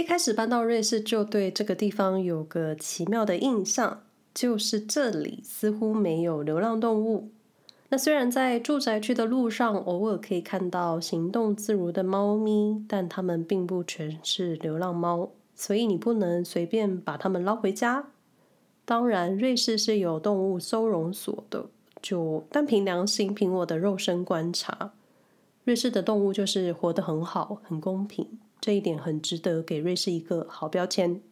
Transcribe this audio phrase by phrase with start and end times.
[0.00, 7.28] 一开始搬到瑞士，就对这个地方有个奇妙的印象，就是这里似乎没有流浪动物。
[7.90, 18.06] 那虽然在住宅区的路上偶尔可以看到行动自如的猫咪，但它们并不全是流浪猫，所以你不能随便把它们捞回家。
[18.86, 21.66] 当然，瑞士是有动物收容所的，
[22.00, 24.92] 就但凭良心，凭我的肉身观察，
[25.64, 28.26] 瑞士的动物就是活得很好，很公平，
[28.60, 31.22] 这一点很值得给瑞士一个好标签。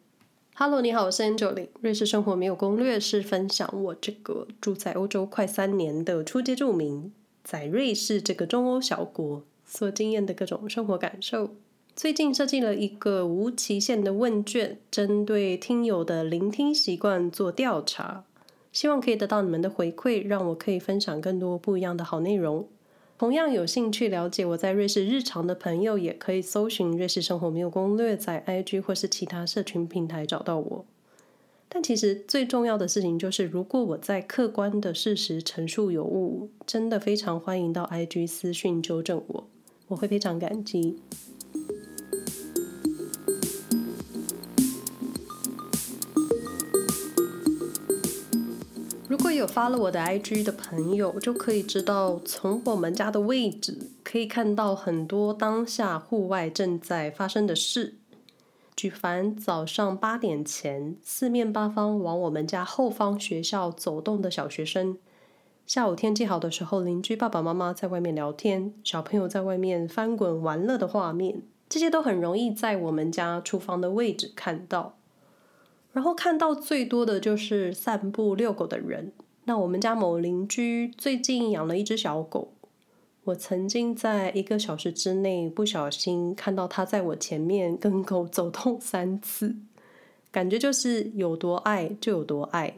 [0.55, 1.67] Hello，你好，我是 Angeline。
[1.79, 11.51] 瑞士生活没有攻略，是分享我这个住在欧洲快三年的初阶住民，在瑞士这个中欧小国所经验的各种生活感受。
[11.95, 18.23] 最近设计了一个无期限的问卷，针对听友的聆听习惯做调查，
[18.71, 22.67] 希望可以得到你们的回馈，让我可以分享更多不一样的好内容。
[23.19, 30.85] 同样有兴趣了解我在瑞士日常的朋友，也可以搜寻“瑞士生活没有攻略”在 IG 或是其他社群平台找到我。
[31.67, 39.47] 但其实最重要的事情就是，如果我在客观的事实陈述有误，真的非常欢迎到 IG 私讯纠正我，
[39.89, 40.95] 我会非常感激。
[49.39, 57.95] 有发了我的 IG 的朋友，就可以知道，从我们家的位置可以看到很多当下户外正在发生的事。
[58.75, 64.95] 举凡早上八点前，四面八方往我们家后方学校走动的小学生；
[65.65, 74.97] 下午天气好的时候，邻居爸爸妈妈在外面聊天，小朋友在外面翻滚玩乐的画面，这些都很容易在我们家厨房的位置看到。
[75.93, 79.13] 然后看到最多的就是散步遛狗的人。
[79.49, 82.53] 那我们家某邻居最近养了一只小狗，
[83.23, 89.55] 我曾经在一个小时之内不小心看到他在我前面跟狗走动 三次，
[90.29, 92.75] 感觉就是有多爱就有多爱。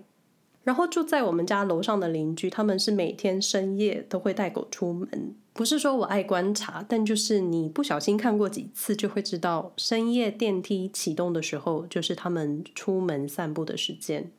[0.64, 14.32] 然后住在我们家楼上的邻居，他们是每天深夜都会带狗出门，不是说我爱观察，但就是你不小心看过几次，就会知道深夜电梯启动的时候，就是他们出门散步的时间。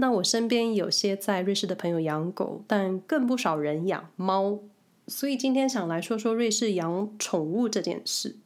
[0.00, 4.58] 那我身边有些在瑞士的朋友养狗，但更不少人养猫，
[5.06, 8.36] 所以今天想来说说瑞士养宠物这件事。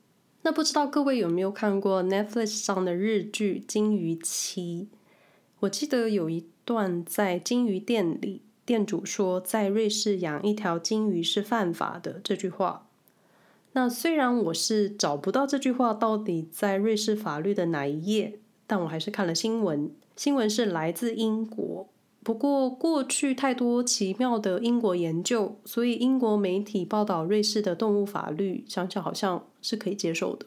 [0.42, 4.88] 那不知道各位有没有看过 Netflix 上的日剧《金鱼妻》？
[5.60, 12.88] 我记得有一段在金鱼店里，店主说在瑞士养一条金鱼是犯法的这句话。
[13.74, 19.90] 那虽然我是找不到这句话到底在瑞士法律的哪一页，但我还是看了新闻。
[20.16, 21.88] 新闻是来自英国，
[22.22, 30.46] 不过过去太多奇妙的英国研究，所以英国媒体报道瑞士的动物法律，想想好像是可以接受的。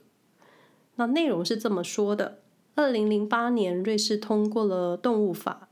[0.95, 2.39] 那内容是这么说的：
[2.75, 5.69] 二零零八年，瑞士通过了动物法，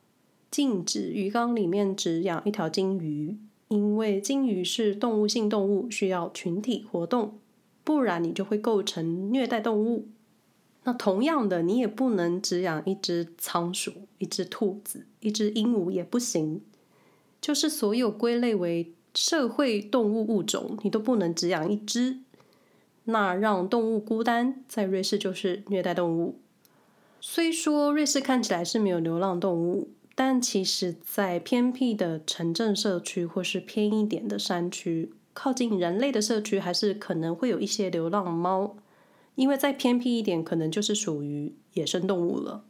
[0.51, 3.37] 禁止鱼缸里面只养一条金鱼，
[3.69, 7.39] 因为金鱼是动物性动物，需要群体活动，
[7.83, 10.09] 不然你就会构成虐待动物。
[10.85, 16.61] 那同样的，你也不能只养一只仓鼠、一只兔子、一只鹦鹉也不行。
[17.41, 22.19] 就是所有归类为社会动物物种，你都不能只养一只。
[23.05, 26.39] 那让动物孤单，在瑞士就是虐待动物。
[27.19, 38.75] 虽说瑞士看起来是没有流浪动物，但其实在偏僻的城镇社区或是偏一点的山区，靠近人类的社区，还是可能会有一些流浪猫。
[39.35, 42.63] 因为再偏僻一点，可能就是属于野生动物了。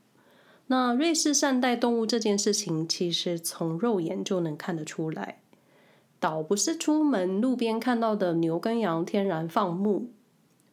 [0.68, 5.44] 那瑞士善待动物这件事情，其实从肉眼就能看得出来，
[6.20, 10.10] 倒不是出门路边看到的牛跟羊天然放牧，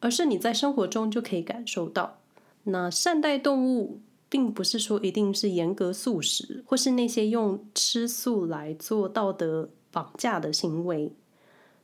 [0.01, 2.21] 而是你在生活中就可以感受到。
[2.65, 11.13] 那善待动物，并不是说一定是严格素食，或是那些用吃素来做道德绑架的行为。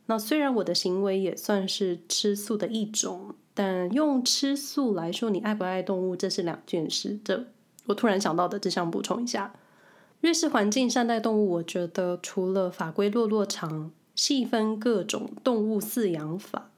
[0.07, 3.35] 那虽然我的行为也算是吃素的一种。
[3.59, 7.19] 但用吃素来说，你爱不爱动物，这是两件事。
[7.25, 7.45] 这
[7.87, 9.53] 我突然想到的，只想补充一下。
[10.21, 16.71] 瑞士环境善待动物，我觉得除了法规落落长，细分各种动物饲养法，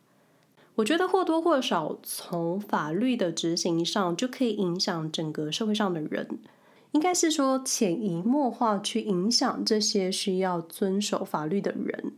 [0.77, 6.39] 我觉得或多或少从法律的执行上就可以影响整个社会上的人。
[6.93, 12.15] 应该是说潜移默化去影响这些需要遵守法律的人。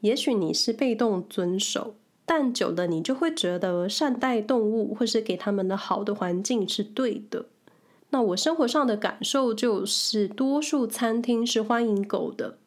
[0.00, 1.94] 也许你是被动遵守。
[2.26, 7.46] 但久了，你就会觉得善待动物或是给他们的好的环境是对的。
[8.10, 12.58] 那我生活上的感受就是，多数餐厅是欢迎狗的，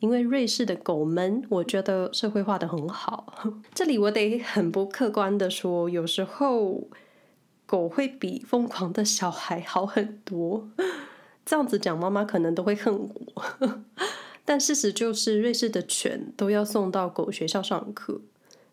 [0.00, 3.32] 因为瑞士的狗们，我觉得社会化得很好。
[3.72, 6.88] 这里我得很不客观的说，有时候
[7.64, 10.68] 狗会比疯狂的小孩好很多。
[11.46, 13.44] 这样子讲，妈妈可能都会恨我。
[14.44, 18.20] 但事实就是，瑞士的犬都要送到狗学校上课，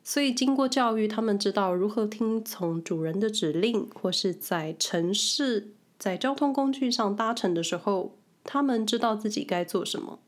[0.08, 10.20] 所以经过教育，他们知道如何听从主人的指令，或是在城市在交通工具上搭乘的时候，他们知道自己该做什么。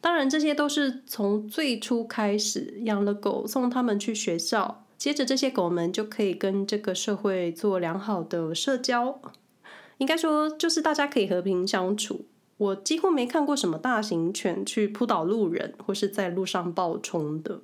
[0.00, 9.20] 当然，这些都是从最初开始养了狗，送他们去学校，接着这些狗们就可以跟这个社会做良好的社交。
[9.98, 12.26] 应该说，就是大家可以和平相处。
[12.58, 17.62] 我几乎没看过什么大型犬去扑倒路人，或是在路上暴冲的。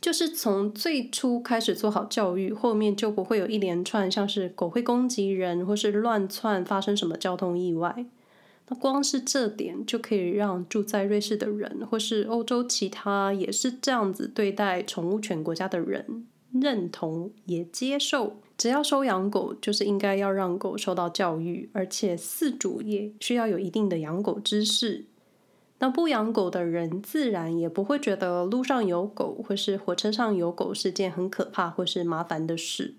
[0.00, 8.06] 就是从最初开始做好教育，后面就不会有一连串像是狗会攻击人，或是乱窜发生什么交通意外。
[8.68, 18.36] 那光是这点就可以让住在瑞士的人，或是欧洲其他也是这样子对待宠物犬国家的人认同也接受。
[18.56, 25.06] 只要收养狗，就是应该要让狗受到教育，而且饲主也需要有一定的养狗知识。
[25.80, 32.94] 那不养狗的人，自然也不会觉得路上有狗或是火车上有狗是件很可怕或是麻烦的事。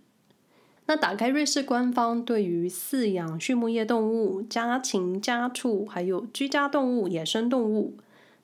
[0.85, 7.95] 那打开瑞士官方对于饲养畜牧业动物、家禽、家畜，还有居家动物、野生动物，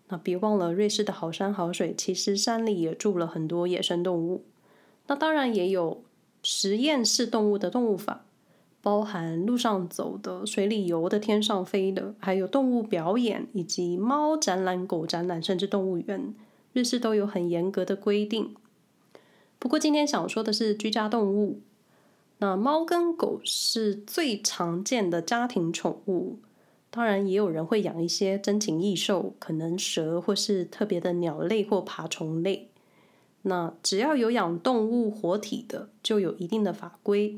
[0.09, 4.43] 那别忘了瑞士的好山好水，其实山里也住了很多野生动物。
[5.07, 6.03] 那当然也有
[6.43, 8.24] 实验室动物的动物法，
[8.85, 16.35] 包含路上走的、水里游的、天上飞的，还有动物表演以及猫展览、狗展览，甚至动物园，
[16.71, 18.53] 瑞士都有很严格的规定。
[19.57, 21.61] 不过今天想说的是居家动物。
[22.37, 26.37] 那猫跟狗是最常见的家庭宠物，
[26.91, 32.69] 当然也有人会养一些珍禽异兽，可能蛇或是特别的鸟类或爬虫类。
[33.41, 37.35] 那只要有养动物活体的，就有一定的法规。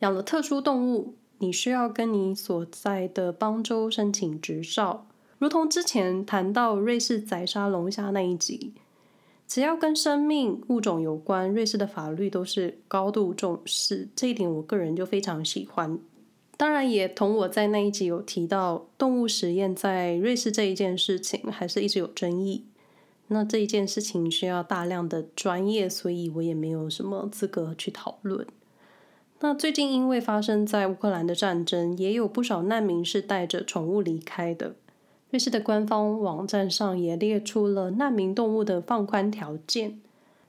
[0.00, 5.06] 养了特殊动物，你需要跟你所在的邦州申请执照，
[5.38, 8.74] 如同之前谈到瑞士宰杀龙虾那一集。
[9.46, 15.98] 只要跟生命物种有关，瑞士的法律都是高度重视，这一点我个人就非常喜欢。
[16.58, 22.66] 当然，也同我在那一集有提到，动物实验在瑞士这一件事情还是一直有争议。
[23.28, 28.46] 那这一件事情需要大量的专业，所以我也没有什么资格去讨论。
[29.40, 34.74] 那最近因为发生在乌克兰的战争，也有不少难民是带着宠物离开的。
[35.30, 40.00] 瑞士的官方网站上也列出了难民动物的放宽条件，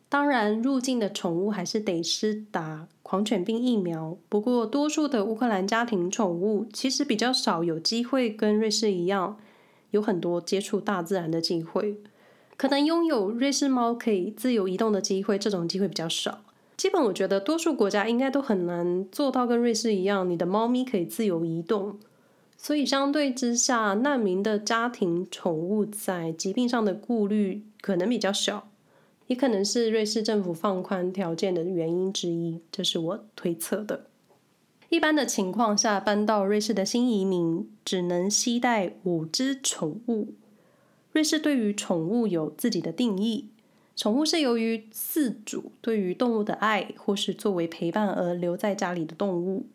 [0.07, 4.18] 当然入境的宠物还是得施打狂犬病疫苗。
[4.27, 9.38] 不过，多数的乌克兰家庭宠物其实比较少有机会跟瑞士一样，
[9.92, 11.97] 有很多接触大自然的机会。
[12.57, 16.42] 可能拥有瑞士猫可以自由移动的机会，这种机会比较少。
[16.79, 21.99] 基本我觉得多数国家应该都很难做到跟瑞士一样，你的猫咪可以自由移动。
[22.55, 28.69] 所以相对之下，难民的家庭宠物在疾病上的顾虑可能比较小，
[29.27, 34.05] 也可能是瑞士政府放宽条件的原因之一，这是我推测的。
[34.87, 40.29] 一般的情况下，搬到瑞士的新移民只能携带五只宠物。
[41.11, 43.49] 瑞士对于宠物有自己的定义，
[43.99, 49.65] 宠物是由于饲主对于动物的爱，或是作为陪伴而留在家里的动物。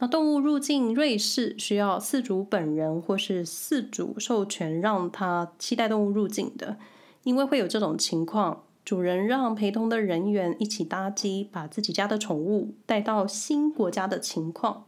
[0.00, 6.76] 那动物入境瑞士需要饲主本人或是饲主授权让他携带动物入境的，
[7.22, 14.84] 因为会有这种情况，主人让陪同的人员一起搭机，把自己家的宠物带到新国家的情况，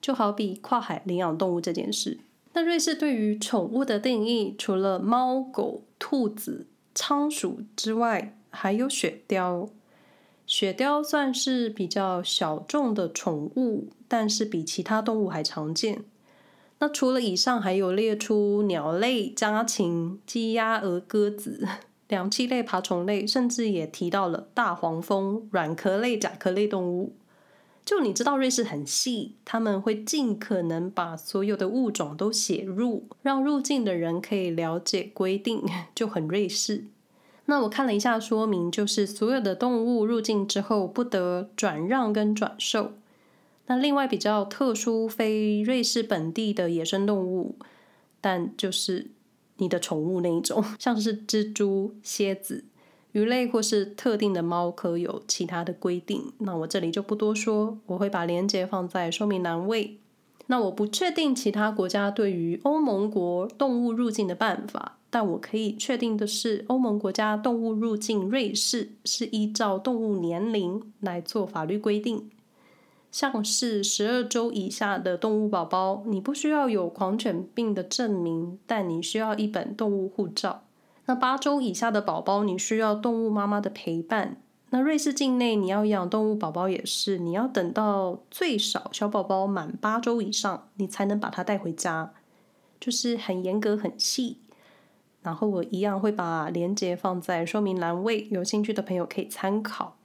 [0.00, 2.20] 就好比跨海领养动物这件事。
[2.54, 9.68] 那瑞士对于宠物的定义，除了猫、狗、兔子、仓鼠之外，还有雪貂。
[10.46, 16.04] 雪貂算是比较小众的宠物，但是比其他动物还常见。
[16.78, 21.66] 那除了以上，还有列出鸟类、家禽、鸡、鸭、鹅、鸽子、
[22.08, 27.14] 两栖类、爬虫类，甚至也提到了大黄蜂、软壳类、甲壳类动物。
[27.84, 35.62] 就你知道，瑞士很细，他们会尽可能把所有的物种都写入，让入境的人可以了解规定，
[35.94, 36.84] 就很瑞士。
[37.44, 42.92] 那我看了一下说明，就是所有的动物入境之后不得转让跟转售。
[43.66, 47.56] 那另外比较特殊非瑞士本地的野生动物，
[48.22, 49.10] 但就是
[49.58, 52.64] 你的宠物那一种， 像是蜘蛛、蝎子、
[53.14, 56.32] 鱼类或是特定的猫科有其他的规定。
[56.38, 59.98] 那我这里就不多说，我会把链接放在说明栏位。
[60.48, 64.98] 那我不确定其他国家对于欧盟国动物入境的办法。
[65.10, 72.28] 但我可以确定的是，欧盟国家动物入境瑞士是依照动物年龄来做法律规定。
[73.12, 80.64] 像是十二周以下的动物宝宝，你不需要有狂犬病的证明，但你需要一本动物护照。
[81.06, 84.40] 那八周以下的宝宝，你需要动物妈妈的陪伴。
[84.70, 92.12] 那瑞士境内，你要养动物宝宝也是，你要等到最少小宝宝满八周以上，你才能把它带回家，
[92.80, 94.38] 就是很严格、很细。
[95.22, 99.96] 然后我一样会把链接放在说明栏位，有兴趣的朋友可以参考。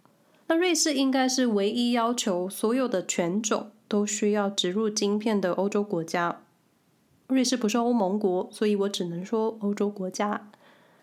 [0.47, 6.41] 那瑞士应该是唯一要求所有的犬种都需要植入晶片的欧洲国家。
[7.27, 10.49] 瑞士不是欧盟国，所以我只能说欧洲国家。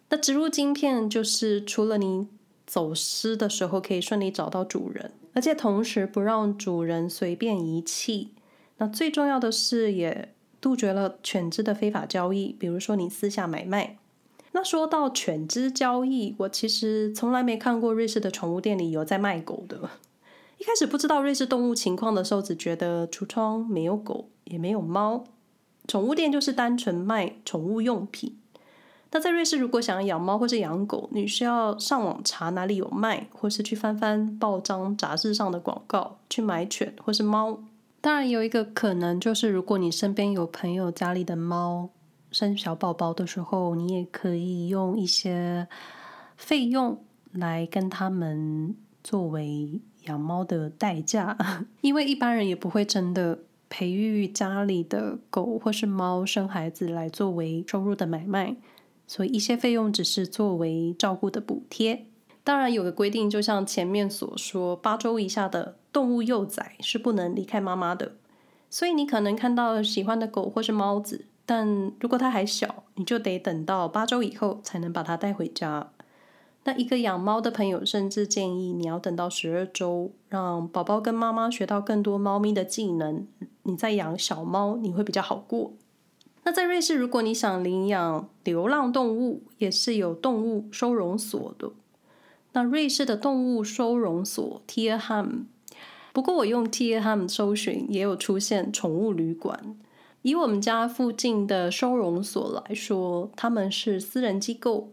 [0.08, 2.28] 那植入晶片就是除了你
[2.66, 8.32] 走失的时候可以顺利找到主人，而且同时不让主人随便遗弃。
[8.78, 13.98] 那最重要的是也杜绝了犬只的非法交易，比如说你私下买卖。
[14.52, 19.90] 那说到犬只交易，我其实从来没看过瑞士的宠物店里有在卖狗的。
[20.58, 25.24] 一开始不知道瑞士动物情况的时候，只觉得橱窗没有狗，也没有猫。
[25.86, 28.38] 宠物店就是单纯卖宠物用品。
[29.16, 37.58] 那在瑞士，如果想要养猫或是养狗，你需要上网查哪里有卖，或是去翻翻报章杂志上的广告去买犬或是猫。
[38.02, 41.88] 当然，有一个可能就是，如果你身边有朋友家里的猫。
[42.30, 45.66] 生小宝宝的时候，你也可以用一些
[46.36, 51.38] 费用来跟他们作为养猫的代价，
[51.80, 53.38] 因为一般人也不会真的
[53.70, 58.54] 培育家里的狗或是猫生孩子来作为收入的买卖，
[59.06, 62.06] 所以一些费用只是作为照顾的补贴。
[62.42, 68.12] 当然有个规定，就像前面所说，八周以下的动物幼崽是不能离开妈妈的，
[68.70, 71.26] 所以你可能看到喜欢的狗或是猫子。
[71.44, 75.90] 但如果它还小，你就得等到八周以后才能把它带回家。
[76.64, 83.24] 那一个养猫的朋友甚至建议你要等到十二周，让宝宝跟妈妈学到更多猫咪的技能，
[83.62, 85.72] 你再养小猫你会比较好过。
[86.46, 91.72] 那在瑞士，如果你想领养流浪动物，也是有动物收容所的。
[92.52, 95.46] 那瑞士的动物收容所 Tierheim，
[96.12, 99.76] 不过我用 Tierheim 搜寻也有出现宠物旅馆。
[100.22, 104.92] 以我们家附近的收容所来说，他们是私人机构，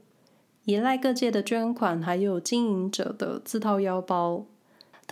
[0.65, 4.47] 依赖各界的捐款，还有经营者的自掏腰包。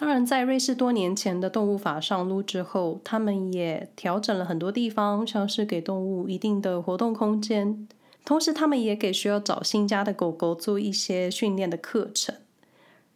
[0.01, 7.87] 当然，在瑞士多年前的动物法上路之后，他们也调整了很多地方，像是给动物一定的活动空间，
[8.25, 12.33] 同时他们也给需要找新家的狗狗做一些训练的课程。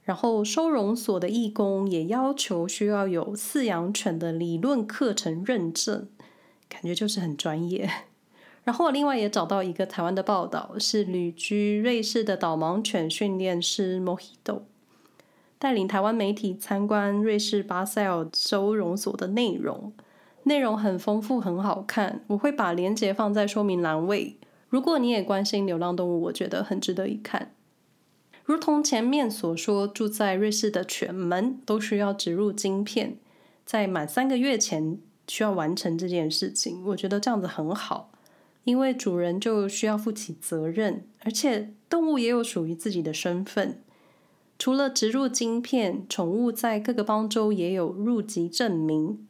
[0.04, 6.08] 然后，收容所的义工也要求需要有饲养犬的理论课程认证。
[6.70, 7.90] 感觉就是很专业。
[8.64, 14.62] 然后我另外也找到一个台湾的报道，是旅居瑞士的导盲犬训练师 Mojito
[15.66, 19.92] 带领台湾媒体参观瑞士巴塞尔收容所的内容，
[20.44, 22.24] 内容很丰富，很好看。
[22.28, 24.38] 我会把链接放在说明栏位。
[24.70, 27.56] 如果你也关心流浪动物，我觉得很值得一看。
[28.44, 33.18] 如同前面所说，住在瑞士的犬们都需要植入晶片，
[33.66, 35.00] 在满三个月前。
[35.28, 38.12] 需要完成这件事情，我觉得这样子很好，
[38.66, 43.82] 因为主人就需要负起责任，而且动物也有属于自己的身份。
[44.58, 49.28] 除了植入晶片，宠物在各个邦州也有入籍证明。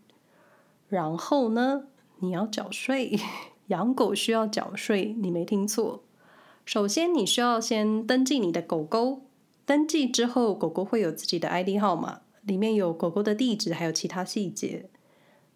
[0.88, 1.88] 然后呢，
[2.20, 3.20] 你要缴税，
[3.68, 6.04] 养狗需要缴税，你没听错。
[6.64, 9.24] 首先，你需要先登记你的狗狗，
[9.66, 14.90] 登记之后，狗狗会有自己的 ID 号码，里面有狗狗的地址，还有其他细节。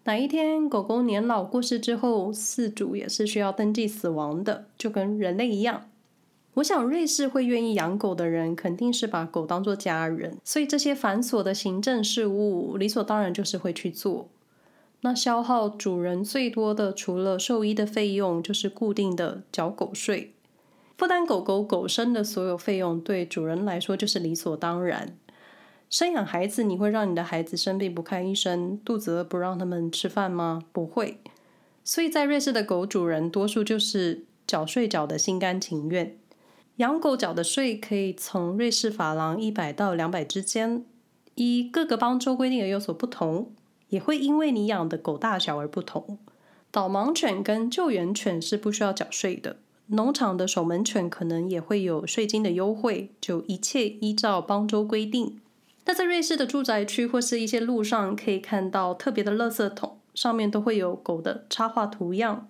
[0.05, 5.89] 哪一天狗狗年老过世之后，饲主也是需要登记死亡的，就跟人类一样。
[6.59, 14.27] 我想瑞士会愿意养狗的人，肯定是把狗当作家人，所以这些繁琐的行政事务，理所当然就是会去做。
[15.01, 20.33] 那消耗主人最多的，除了兽医的费用，就是固定的缴狗税，
[20.97, 25.15] 负担狗狗狗生的所有费用，对主人来说就是理所当然。
[25.89, 30.63] 生养孩子，你会让你的孩子生病不看医生，肚子饿不让他们吃饭吗？
[30.73, 31.19] 不会。
[31.85, 36.17] 所以在瑞士的狗主人，多数就是缴税缴得心甘情愿。
[36.79, 40.86] 养狗缴的税可以从瑞士法郎一百到两百之间，
[41.36, 43.51] 依各个邦州规定也有所不同，
[43.89, 46.17] 也会因为你养的狗大小而不同。
[46.71, 49.57] 导盲犬跟救援犬是不需要缴税的，
[49.88, 55.38] 农场的守门犬可能也会有税金的优惠，就一切依照邦州规定。
[55.83, 62.48] 那在瑞士的住宅区或是一些路上，可以看到特别的垃圾桶，上面都会有狗的插画图样。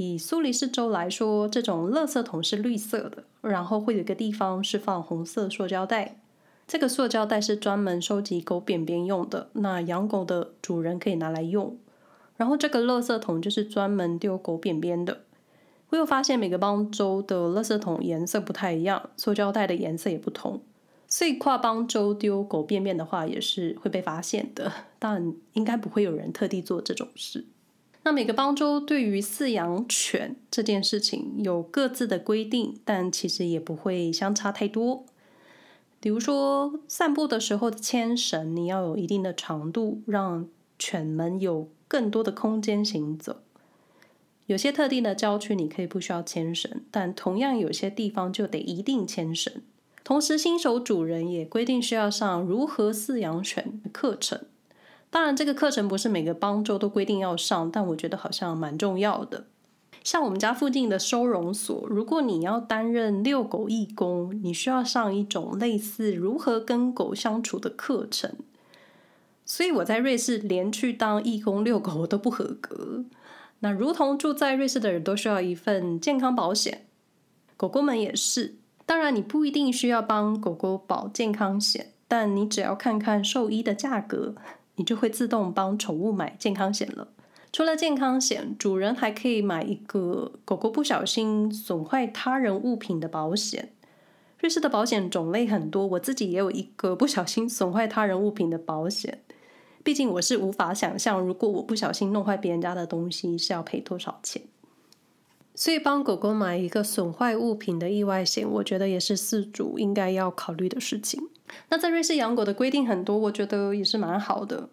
[0.00, 6.20] 以苏黎世州来说，这种垃圾桶是绿色的，然后会有一个地方是放红色塑胶袋，
[6.68, 11.76] 这个塑胶袋是专门收集狗便便用的，那养狗的主人可以拿来用。
[12.36, 15.22] 然后这个垃圾桶就是专门丢狗便便的。
[15.88, 20.62] 我有发现每个邦州的垃圾桶颜色不太一样，塑胶袋的颜色也不同，
[21.08, 24.70] 所以跨邦州丢狗便便的话也是会被发现的。
[25.00, 27.46] 但应该不会有人特地做这种事。
[28.08, 35.04] 那每个邦州对于饲养犬这件事情有各自的规定，但其实也不会相差太多。
[36.00, 40.48] 比如说散步的时候的牵绳，你要有一定的长度，让
[40.78, 43.42] 犬们有更多的空间行走。
[44.46, 49.60] 有些特定的郊区你可以不需要牵绳，但同样有些地方就得一定牵绳。
[50.02, 54.46] 同时，新手主人也规定需要上如何饲养犬的课程。
[55.10, 59.46] 当然，这个课程不是每个邦州都规定要上，但我觉得好像蛮重要的。
[60.04, 68.36] 像我们家附近的收容所，如果你要担任遛狗义工，你需要上一种类似如何跟狗相处的课程。
[69.44, 73.04] 所以我在瑞士连去当义工遛狗都不合格。
[73.60, 76.86] 那如同住在瑞士的人都需要一份健康保险，
[77.56, 78.56] 狗狗们也是。
[78.86, 84.34] 当然，你不一定需要帮狗狗保健康险，但你只要看看兽医的价格，
[84.78, 87.08] 你就会自动帮宠物买健康险了。
[87.52, 93.72] 除了健康险，主人还可以买一个狗狗不小心损坏他人物品的保险。
[94.38, 99.22] 瑞士的保险种类很多，我自己也有一个不小心损坏他人物品的保险。
[99.82, 104.42] 毕竟我是无法想象，如果我不小心弄坏别人家的东西，是要赔多少钱。
[105.54, 111.30] 所以帮狗狗买一个损坏物品的意外险，我觉得也是饲主应该要考虑的事情。
[111.68, 114.68] 那在瑞士养狗的规定很多，我觉得也是蛮好的。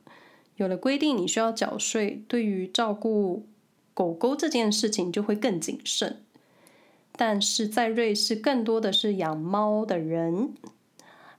[0.55, 3.45] 有了规定，你需要缴税，对于照顾
[3.93, 6.21] 狗狗这件事情就会更谨慎。
[7.15, 10.53] 但是在瑞士，更多的是养猫的人。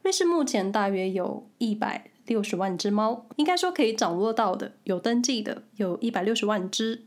[0.03, 2.11] 瑞士目前大约有一百。
[2.27, 7.05] 六十万只猫，应该说可以掌握到的，有登记的有一百六十万只，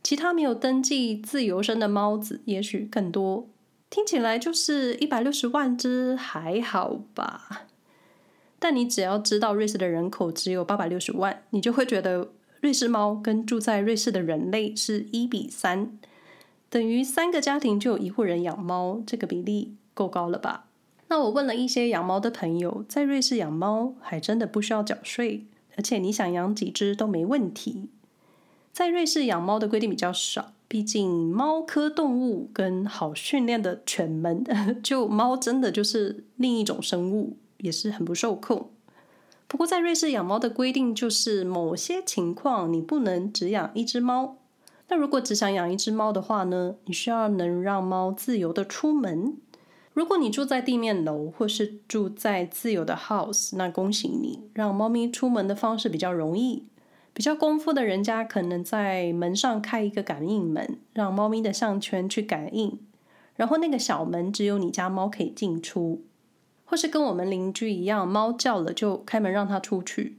[0.00, 3.48] 其他没有登记自由身的猫子也许更多。
[3.90, 7.66] 听起来就是一百六十万只还好吧？
[8.58, 15.96] 但你只要知道瑞士的人口只有八百六十万，你就会觉得瑞士猫跟住在瑞士的人类是一比三，
[16.68, 20.66] 等于三个家庭就有一户人养猫，这个比例够高了吧？
[21.06, 25.46] 那我问了一些养猫的朋友，在瑞士养猫还真的不需要缴税，
[25.76, 27.88] 而且你想养几只都没问题。
[28.72, 34.44] 在瑞士养猫的规定比较少，毕竟猫科动物跟好训练的犬们，
[34.84, 38.70] 就猫真的就是另一种生物，也是很不受控。
[39.46, 44.36] 不过在瑞士养猫的规定就是，某些情况你不能只养一只猫。
[44.90, 49.38] 那如果只想养一只猫的话呢，你需要能让猫自由的出门。
[49.94, 56.66] 如果你住在地面楼，或是住在自由的 house，那恭喜你，让猫咪出门的方式比较容易。
[57.18, 62.78] 比较功夫的人家可能在门上开一个感应门，让猫咪的项圈去感应，
[63.34, 66.04] 然后那个小门只有你家猫可以进出。
[66.64, 70.18] 或是跟我们邻居一样，猫叫了就开门让它出去。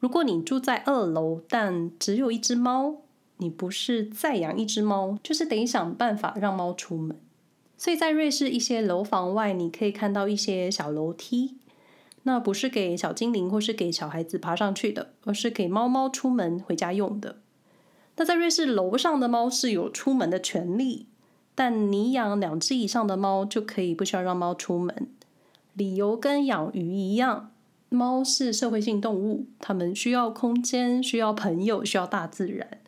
[0.00, 2.96] 如果你住在二楼，但只有一只猫，
[3.36, 7.16] 你不是再养一只猫，就是得想办法让猫出门。
[7.76, 11.58] 所以在瑞士一些楼房外，你可以看到一些小楼梯，
[12.24, 17.36] 那不是给小精灵或是给小孩子爬上去的，而是给猫猫出门回家用的。
[18.16, 21.06] 那在瑞士楼上的猫是有出门的权利，
[21.54, 25.08] 但你养两只以上的猫就可以不需要让猫出门。
[25.74, 27.50] 理由跟养鱼一样，
[27.88, 32.78] 猫是社会性动物，它们需要空间，需要朋友，需要大自然。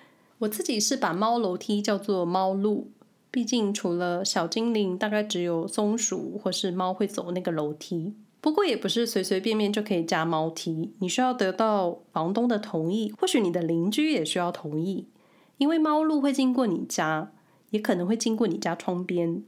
[0.40, 2.90] 我自己是把猫楼梯叫做猫路。
[3.30, 8.14] 毕竟，除了小精灵，大概只有松鼠或是猫会走那个楼梯。
[8.44, 15.08] 不过，也不是随随便便就可以加猫梯，你需要得到房东的同意，或许你的邻居也需要同意。
[15.56, 17.32] 因为猫路会经过你家，
[17.70, 19.42] 也可能会经过你家窗边。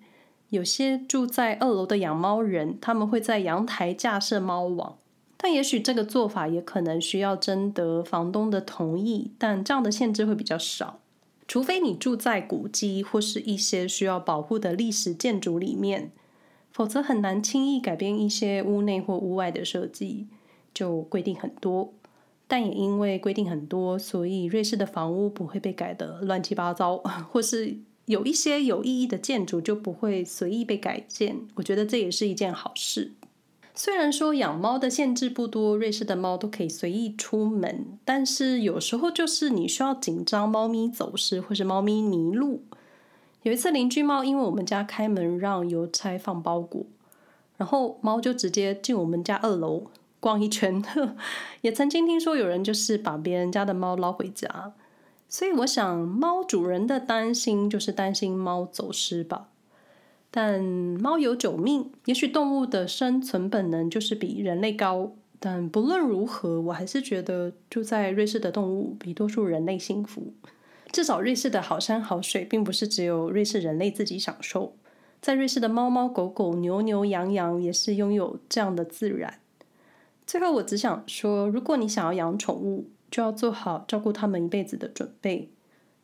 [0.49, 4.97] 有些住在二楼的养猫人，他们会在阳台架设猫网，
[5.37, 11.01] 但也许这个做法也可能需要征得房东的同意，但这样的限制会比较少。
[11.47, 16.13] 除非你住在古迹或是一些需要保护的历史建筑里面，
[16.77, 20.27] 否则很难轻易改变一些屋内或屋外的设计，
[20.75, 21.95] 就规定很多。
[22.47, 26.99] 但也因为规定很多，所以瑞士的房屋不会被改得乱七八糟，
[27.33, 31.39] 或是有一些有意义的建筑就不会随意被改建。
[31.55, 33.15] 我觉得这也是一件好事。
[33.75, 42.61] 虽然说养猫的限制不多，瑞士的猫都可以随意出门，但是有时候就是你需要紧张猫咪走失或是猫咪迷路。
[43.47, 46.85] 有一次邻居猫因为我们家开门让邮差放包裹，
[47.57, 49.85] 然后猫就直接进我们家二楼
[50.19, 50.83] 逛一圈。
[51.63, 54.73] 也曾经听说有人就是把别人家的猫捞回家，
[55.29, 59.47] 所以我想猫主人的担心就是担心猫走失吧。
[60.33, 65.13] 但猫有九命，也许动物的生存本能就是比人类高。
[65.39, 70.33] 但不论如何，我还是觉得住在瑞士的动物比多数人类幸福。
[70.97, 74.75] 至少瑞士的好山好水，并不是只有瑞士人类自己享受。
[75.21, 79.41] 在瑞士的猫猫狗狗、牛牛羊羊也是拥有这样的自然。
[80.27, 85.51] 最后，我只想说，如果你想要养宠物，就要做好照顾它们一辈子的准备，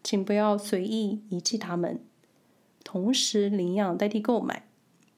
[0.05, 1.99] 请不要随意遗弃它们。
[2.85, 4.67] 同时领养代替购买，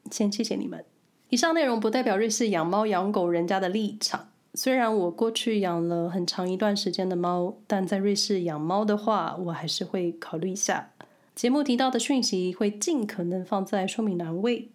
[0.08, 0.84] 先谢谢你们。
[1.30, 4.28] 以上内容不代表瑞士养猫养狗人家的立场。
[4.54, 10.90] 虽然我过去养了很长一段时间的猫，但在瑞士养猫的话，我还是会考虑一下。
[11.34, 14.68] 节目提到的讯息会尽可能放在说明栏位。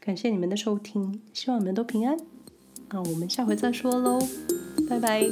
[0.00, 2.16] 感谢你们的收听，希望你们都平安。
[2.90, 4.18] 那我们下回再说喽，
[4.90, 5.30] 拜拜。